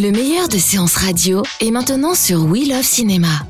Le 0.00 0.12
meilleur 0.12 0.48
de 0.48 0.56
séances 0.56 0.96
radio 0.96 1.42
est 1.60 1.70
maintenant 1.70 2.14
sur 2.14 2.46
We 2.46 2.66
Love 2.66 2.82
Cinéma. 2.82 3.44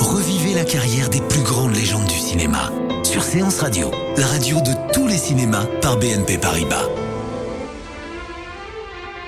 Revivez 0.00 0.54
la 0.54 0.64
carrière 0.64 1.08
des 1.08 1.20
plus 1.20 1.42
grandes 1.42 1.76
légendes 1.76 2.08
du 2.08 2.18
cinéma 2.18 2.72
sur 3.04 3.22
Séance 3.22 3.60
Radio, 3.60 3.92
la 4.16 4.26
radio 4.26 4.56
de 4.62 4.72
tous 4.92 5.06
les 5.06 5.16
cinémas 5.16 5.66
par 5.80 5.96
BNP 5.96 6.38
Paribas. 6.38 6.88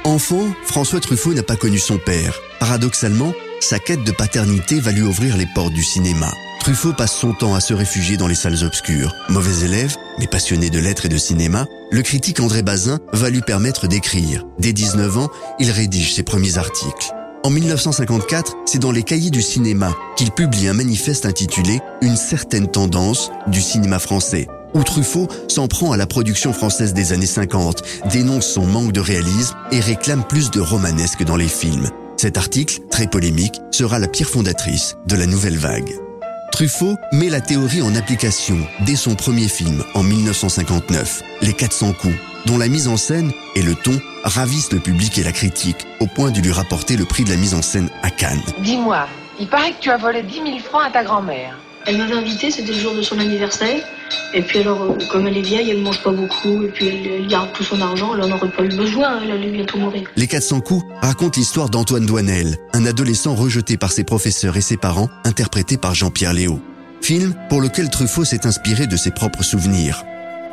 Enfant, 0.02 0.48
François 0.64 0.98
Truffaut 0.98 1.32
n'a 1.32 1.44
pas 1.44 1.54
connu 1.54 1.78
son 1.78 1.98
père. 1.98 2.34
Paradoxalement, 2.58 3.32
sa 3.60 3.78
quête 3.78 4.02
de 4.02 4.10
paternité 4.10 4.80
va 4.80 4.90
lui 4.90 5.02
ouvrir 5.02 5.36
les 5.36 5.46
portes 5.54 5.74
du 5.74 5.84
cinéma. 5.84 6.32
Truffaut 6.64 6.94
passe 6.94 7.14
son 7.14 7.34
temps 7.34 7.54
à 7.54 7.60
se 7.60 7.74
réfugier 7.74 8.16
dans 8.16 8.26
les 8.26 8.34
salles 8.34 8.64
obscures. 8.64 9.14
Mauvais 9.28 9.66
élève, 9.66 9.98
mais 10.18 10.26
passionné 10.26 10.70
de 10.70 10.78
lettres 10.78 11.04
et 11.04 11.10
de 11.10 11.18
cinéma, 11.18 11.66
le 11.90 12.00
critique 12.00 12.40
André 12.40 12.62
Bazin 12.62 13.00
va 13.12 13.28
lui 13.28 13.42
permettre 13.42 13.86
d'écrire. 13.86 14.46
Dès 14.58 14.72
19 14.72 15.18
ans, 15.18 15.28
il 15.58 15.70
rédige 15.70 16.14
ses 16.14 16.22
premiers 16.22 16.56
articles. 16.56 17.12
En 17.42 17.50
1954, 17.50 18.56
c'est 18.64 18.78
dans 18.78 18.92
les 18.92 19.02
cahiers 19.02 19.28
du 19.28 19.42
cinéma 19.42 19.94
qu'il 20.16 20.30
publie 20.30 20.66
un 20.66 20.72
manifeste 20.72 21.26
intitulé 21.26 21.82
Une 22.00 22.16
certaine 22.16 22.70
tendance 22.70 23.30
du 23.46 23.60
cinéma 23.60 23.98
français, 23.98 24.48
où 24.72 24.82
Truffaut 24.82 25.28
s'en 25.48 25.68
prend 25.68 25.92
à 25.92 25.98
la 25.98 26.06
production 26.06 26.54
française 26.54 26.94
des 26.94 27.12
années 27.12 27.26
50, 27.26 27.82
dénonce 28.10 28.46
son 28.46 28.64
manque 28.64 28.92
de 28.92 29.00
réalisme 29.00 29.54
et 29.70 29.80
réclame 29.80 30.24
plus 30.26 30.50
de 30.50 30.62
romanesque 30.62 31.24
dans 31.24 31.36
les 31.36 31.46
films. 31.46 31.90
Cet 32.16 32.38
article, 32.38 32.80
très 32.90 33.06
polémique, 33.06 33.60
sera 33.70 33.98
la 33.98 34.08
pierre 34.08 34.30
fondatrice 34.30 34.96
de 35.06 35.16
la 35.16 35.26
nouvelle 35.26 35.58
vague. 35.58 35.92
Truffaut 36.54 37.00
met 37.10 37.30
la 37.30 37.40
théorie 37.40 37.82
en 37.82 37.96
application 37.96 38.56
dès 38.86 38.94
son 38.94 39.16
premier 39.16 39.48
film 39.48 39.82
en 39.94 40.04
1959, 40.04 41.24
Les 41.42 41.52
400 41.52 41.94
coups, 41.94 42.14
dont 42.46 42.58
la 42.58 42.68
mise 42.68 42.86
en 42.86 42.96
scène 42.96 43.32
et 43.56 43.62
le 43.62 43.74
ton 43.74 43.98
ravissent 44.22 44.70
le 44.70 44.78
public 44.78 45.18
et 45.18 45.24
la 45.24 45.32
critique, 45.32 45.84
au 45.98 46.06
point 46.06 46.30
de 46.30 46.38
lui 46.38 46.52
rapporter 46.52 46.96
le 46.96 47.06
prix 47.06 47.24
de 47.24 47.30
la 47.30 47.36
mise 47.36 47.54
en 47.54 47.62
scène 47.62 47.90
à 48.04 48.10
Cannes. 48.10 48.40
Dis-moi, 48.60 49.08
il 49.40 49.48
paraît 49.48 49.72
que 49.72 49.80
tu 49.80 49.90
as 49.90 49.96
volé 49.96 50.22
10 50.22 50.32
000 50.32 50.58
francs 50.60 50.84
à 50.86 50.90
ta 50.90 51.02
grand-mère. 51.02 51.58
Elle 51.86 51.98
m'avait 51.98 52.14
invité, 52.14 52.50
c'était 52.50 52.72
le 52.72 52.78
jour 52.78 52.94
de 52.94 53.02
son 53.02 53.18
anniversaire. 53.18 53.82
Et 54.32 54.42
puis 54.42 54.60
alors, 54.60 54.82
euh, 54.82 54.98
comme 55.10 55.26
elle 55.26 55.36
est 55.36 55.42
vieille, 55.42 55.70
elle 55.70 55.82
mange 55.82 56.02
pas 56.02 56.12
beaucoup. 56.12 56.62
Et 56.62 56.68
puis 56.68 56.88
elle, 56.88 57.26
garde 57.26 57.52
tout 57.52 57.62
son 57.62 57.80
argent, 57.80 58.14
elle 58.14 58.22
en 58.22 58.34
aurait 58.34 58.50
pas 58.50 58.64
eu 58.64 58.68
besoin, 58.68 59.20
elle 59.22 59.32
allait 59.32 59.50
bientôt 59.50 59.78
mourir. 59.78 60.08
Les 60.16 60.26
400 60.26 60.60
coups 60.60 60.84
racontent 61.02 61.38
l'histoire 61.38 61.68
d'Antoine 61.68 62.06
Douanel, 62.06 62.56
un 62.72 62.86
adolescent 62.86 63.34
rejeté 63.34 63.76
par 63.76 63.92
ses 63.92 64.04
professeurs 64.04 64.56
et 64.56 64.62
ses 64.62 64.76
parents, 64.76 65.10
interprété 65.24 65.76
par 65.76 65.94
Jean-Pierre 65.94 66.32
Léo. 66.32 66.60
Film 67.02 67.34
pour 67.50 67.60
lequel 67.60 67.90
Truffaut 67.90 68.24
s'est 68.24 68.46
inspiré 68.46 68.86
de 68.86 68.96
ses 68.96 69.10
propres 69.10 69.44
souvenirs. 69.44 70.04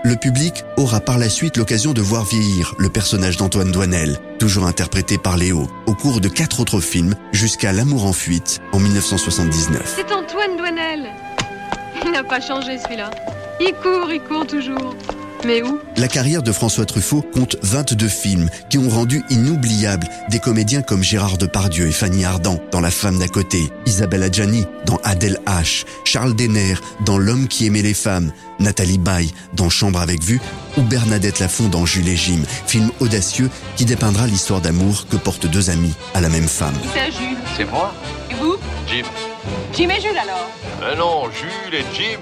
Le 0.04 0.16
public 0.16 0.66
aura 0.78 1.00
par 1.00 1.20
la 1.20 1.30
suite 1.30 1.58
l'occasion 1.58 1.94
de 1.94 2.02
voir 2.02 2.26
vieillir 2.26 2.74
le 2.80 2.90
personnage 2.90 3.38
d'Antoine 3.38 3.72
Douanel, 3.72 4.18
toujours 4.40 4.66
interprété 4.66 5.20
par 5.20 5.38
Léo, 5.38 5.70
au 5.86 5.94
cours 5.94 6.20
de 6.22 6.28
quatre 6.28 6.60
autres 6.60 6.80
films 6.80 7.16
jusqu'à 7.32 7.72
L'amour 7.72 8.06
en 8.06 8.14
fuite 8.14 8.60
en 8.72 8.80
1979. 8.80 9.94
C'est 9.96 10.12
Antoine 10.12 10.58
Douanel. 10.58 11.12
Il 12.06 12.12
n'a 12.12 12.24
pas 12.24 12.42
changé 12.42 12.78
celui-là. 12.78 13.12
Il 13.60 13.74
court, 13.76 14.12
il 14.12 14.22
court 14.22 14.48
toujours. 14.48 14.96
Mais 15.46 15.64
où? 15.64 15.80
La 15.98 16.08
carrière 16.08 16.44
de 16.44 16.52
François 16.52 16.86
Truffaut 16.86 17.24
compte 17.34 17.56
22 17.64 18.08
films 18.08 18.50
qui 18.70 18.78
ont 18.78 18.90
rendu 18.90 19.24
inoubliables 19.32 20.08
des 20.30 20.38
comédiens 20.38 20.84
comme 20.84 21.04
Gérard 21.04 21.40
Depardieu 21.40 21.88
et 21.88 21.92
Fanny 21.92 22.26
Ardant 22.26 22.60
dans 22.72 22.80
La 22.80 22.92
femme 22.92 23.18
d'à 23.18 23.28
côté, 23.28 23.72
Isabelle 23.88 24.22
Adjani 24.22 24.66
dans 24.86 24.98
Adèle 25.04 25.40
H, 25.48 25.86
Charles 26.06 26.36
Denner 26.36 26.76
dans 27.06 27.18
L'homme 27.18 27.48
qui 27.48 27.66
aimait 27.66 27.82
les 27.82 27.96
femmes, 27.96 28.32
Nathalie 28.60 29.00
Baye 29.00 29.34
dans 29.54 29.70
Chambre 29.70 30.00
avec 30.00 30.22
vue 30.24 30.40
ou 30.78 30.84
Bernadette 30.84 31.40
Lafont 31.40 31.70
dans 31.70 31.88
Jules 31.88 32.10
et 32.10 32.16
Jim, 32.16 32.42
film 32.68 32.92
audacieux 33.00 33.50
qui 33.78 33.86
dépeindra 33.86 34.28
l'histoire 34.28 34.62
d'amour 34.62 35.08
que 35.10 35.18
portent 35.18 35.48
deux 35.48 35.72
amis 35.72 35.94
à 36.14 36.22
la 36.22 36.30
même 36.30 36.48
femme. 36.48 36.76
C'est 36.94 37.12
Jules. 37.12 37.38
C'est 37.58 37.66
moi 37.66 37.96
Et 38.30 38.36
vous? 38.36 38.58
Jim. 38.88 39.06
Jim 39.74 39.90
et 39.90 40.02
Jules 40.02 40.18
alors 40.22 40.50
Euh 40.84 40.96
non, 40.96 41.30
Jules 41.32 41.74
et 41.74 41.86
Jim. 41.96 42.20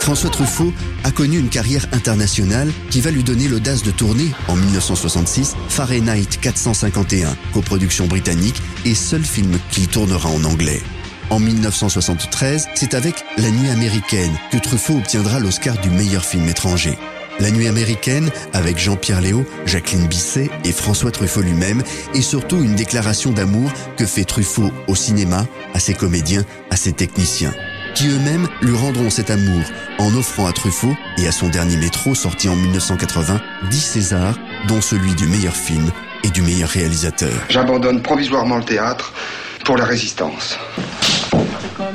François 0.00 0.30
Truffaut 0.30 0.72
a 1.04 1.10
connu 1.10 1.38
une 1.38 1.48
carrière 1.48 1.86
internationale 1.92 2.70
qui 2.90 3.00
va 3.00 3.10
lui 3.10 3.22
donner 3.22 3.48
l'audace 3.48 3.82
de 3.82 3.90
tourner, 3.90 4.30
en 4.48 4.56
1966, 4.56 5.56
Fahrenheit 5.68 6.26
451, 6.40 7.36
coproduction 7.52 8.06
britannique 8.06 8.60
et 8.84 8.94
seul 8.94 9.22
film 9.22 9.58
qu'il 9.70 9.88
tournera 9.88 10.28
en 10.28 10.44
anglais. 10.44 10.82
En 11.30 11.38
1973, 11.38 12.68
c'est 12.74 12.94
avec 12.94 13.24
La 13.36 13.50
Nuit 13.50 13.68
américaine 13.68 14.32
que 14.50 14.56
Truffaut 14.56 14.96
obtiendra 14.96 15.38
l'Oscar 15.38 15.78
du 15.80 15.90
meilleur 15.90 16.24
film 16.24 16.48
étranger. 16.48 16.98
La 17.40 17.50
Nuit 17.50 17.68
américaine, 17.68 18.30
avec 18.52 18.78
Jean-Pierre 18.78 19.20
Léo, 19.20 19.44
Jacqueline 19.66 20.06
Bisset 20.06 20.50
et 20.64 20.72
François 20.72 21.10
Truffaut 21.10 21.42
lui-même, 21.42 21.82
est 22.14 22.22
surtout 22.22 22.62
une 22.62 22.74
déclaration 22.74 23.30
d'amour 23.30 23.70
que 23.96 24.06
fait 24.06 24.24
Truffaut 24.24 24.70
au 24.88 24.94
cinéma, 24.94 25.46
à 25.74 25.78
ses 25.78 25.94
comédiens, 25.94 26.44
à 26.70 26.76
ses 26.76 26.92
techniciens 26.92 27.54
qui 27.98 28.06
eux-mêmes 28.06 28.46
lui 28.62 28.76
rendront 28.76 29.10
cet 29.10 29.28
amour 29.28 29.60
en 29.98 30.14
offrant 30.14 30.46
à 30.46 30.52
Truffaut 30.52 30.94
et 31.16 31.26
à 31.26 31.32
son 31.32 31.48
dernier 31.48 31.76
métro 31.76 32.14
sorti 32.14 32.48
en 32.48 32.54
1980 32.54 33.40
10 33.70 33.80
Césars, 33.80 34.38
dont 34.68 34.80
celui 34.80 35.16
du 35.16 35.26
meilleur 35.26 35.56
film 35.56 35.90
et 36.22 36.30
du 36.30 36.42
meilleur 36.42 36.68
réalisateur. 36.68 37.32
J'abandonne 37.48 38.00
provisoirement 38.00 38.58
le 38.58 38.64
théâtre 38.64 39.12
pour 39.64 39.76
la 39.76 39.84
résistance. 39.84 40.56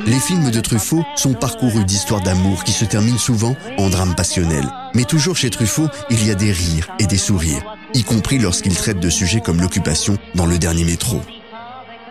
Les 0.05 0.19
films 0.19 0.51
de 0.51 0.59
Truffaut 0.59 1.03
sont 1.15 1.33
parcourus 1.33 1.85
d'histoires 1.85 2.21
d'amour 2.21 2.63
qui 2.63 2.71
se 2.71 2.85
terminent 2.85 3.17
souvent 3.17 3.55
en 3.77 3.89
drame 3.89 4.15
passionnel. 4.15 4.67
Mais 4.93 5.05
toujours 5.05 5.35
chez 5.35 5.49
Truffaut, 5.49 5.87
il 6.09 6.25
y 6.25 6.31
a 6.31 6.35
des 6.35 6.51
rires 6.51 6.89
et 6.99 7.05
des 7.05 7.17
sourires, 7.17 7.63
y 7.93 8.03
compris 8.03 8.39
lorsqu'il 8.39 8.75
traite 8.75 8.99
de 8.99 9.09
sujets 9.09 9.41
comme 9.41 9.61
l'occupation 9.61 10.17
dans 10.35 10.45
le 10.45 10.57
dernier 10.57 10.83
métro. 10.83 11.21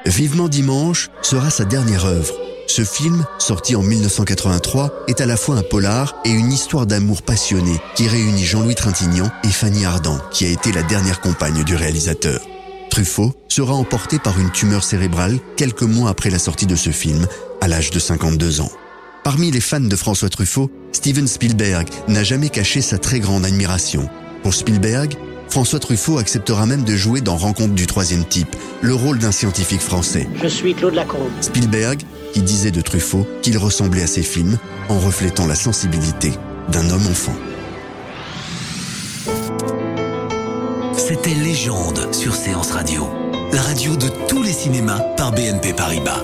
Vivement 0.07 0.49
dimanche 0.49 1.11
sera 1.23 1.51
sa 1.51 1.65
dernière 1.65 2.07
œuvre. 2.07 2.35
Ce 2.67 2.85
film, 2.85 3.25
sorti 3.39 3.77
en 3.77 3.83
1983, 3.83 5.05
est 5.09 5.21
à 5.21 5.27
la 5.27 5.37
fois 5.37 5.57
un 5.57 5.63
polar 5.63 6.15
et 6.25 6.31
une 6.31 6.53
histoire 6.53 6.87
d'amour 6.87 7.23
passionné 7.23 7.81
qui 7.95 8.09
réunit 8.09 8.45
Jean-Louis 8.45 8.75
Trintignant 8.75 9.31
et 9.45 9.51
Fanny 9.51 9.85
Ardant, 9.85 10.19
qui 10.31 10.47
a 10.47 10.49
été 10.49 10.73
la 10.73 10.83
dernière 10.83 11.21
compagne 11.21 11.65
du 11.65 11.75
réalisateur. 11.75 12.41
Truffaut 12.93 13.33
sera 13.49 13.73
emporté 13.73 14.19
par 14.19 14.39
une 14.39 14.51
tumeur 14.51 14.85
cérébrale 14.85 15.39
quelques 15.57 15.81
mois 15.81 16.11
après 16.11 16.29
la 16.29 16.39
sortie 16.39 16.67
de 16.67 16.77
ce 16.77 16.91
film, 16.91 17.27
à 17.63 17.67
l'âge 17.67 17.91
de 17.91 17.99
52 17.99 18.61
ans. 18.61 18.71
Parmi 19.25 19.51
les 19.51 19.63
fans 19.63 19.81
de 19.81 19.97
François 19.97 20.29
Truffaut, 20.29 20.71
Steven 20.93 21.27
Spielberg 21.27 21.89
n'a 22.09 22.23
jamais 22.23 22.51
caché 22.51 22.83
sa 22.83 22.99
très 22.99 23.19
grande 23.19 23.47
admiration. 23.47 24.11
Pour 24.43 24.53
Spielberg, 24.53 25.15
François 25.49 25.79
Truffaut 25.79 26.19
acceptera 26.19 26.67
même 26.67 26.85
de 26.85 26.95
jouer 26.95 27.23
dans 27.23 27.39
Rencontre 27.39 27.73
du 27.73 27.87
troisième 27.87 28.27
type, 28.27 28.55
le 28.83 28.95
rôle 28.95 29.19
d'un 29.19 29.33
scientifique 29.33 29.81
français. 29.81 30.29
Je 30.43 30.49
suis 30.49 30.75
Claude 30.75 30.93
Lacombe. 30.93 31.31
Spielberg, 31.41 32.03
qui 32.35 32.43
disait 32.43 32.73
de 32.73 32.83
Truffaut 32.83 33.27
qu'il 33.41 33.57
ressemblait 33.57 34.03
à 34.03 34.07
ses 34.07 34.23
films 34.23 34.59
en 34.91 34.99
reflétant 34.99 35.47
la 35.47 35.55
sensibilité 35.55 36.33
d'un 36.71 36.91
homme 36.91 37.07
enfant. 37.07 37.35
C'était 41.25 41.39
Légende 41.39 42.13
sur 42.13 42.35
Séance 42.35 42.73
Radio, 42.73 43.07
la 43.53 43.63
radio 43.63 43.95
de 43.95 44.09
tous 44.27 44.43
les 44.43 44.53
cinémas 44.53 44.99
par 45.17 45.31
BNP 45.31 45.73
Paribas. 45.73 46.21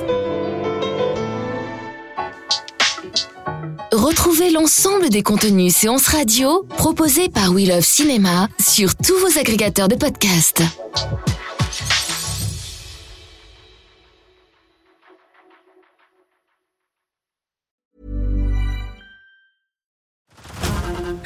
Retrouvez 3.93 4.51
l'ensemble 4.51 5.09
des 5.09 5.23
contenus 5.23 5.77
séances 5.77 6.09
radio 6.09 6.65
proposés 6.77 7.29
par 7.29 7.53
We 7.53 7.69
Love 7.69 7.85
Cinéma 7.85 8.49
sur 8.59 8.97
tous 8.97 9.17
vos 9.19 9.39
agrégateurs 9.39 9.87
de 9.87 9.95
podcasts. 9.95 10.65